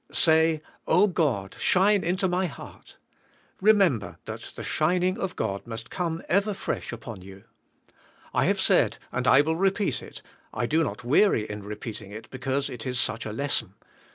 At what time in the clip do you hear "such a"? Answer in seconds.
12.99-13.31